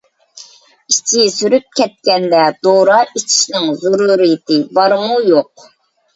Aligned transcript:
ئىچى 0.93 1.25
سۈرۈپ 1.35 1.67
كەتكەندە 1.79 2.39
دورا 2.69 2.97
ئىچىشنىڭ 3.11 3.69
زۆرۈرىيىتى 3.83 4.61
بارمۇ-يوق؟ 4.81 5.71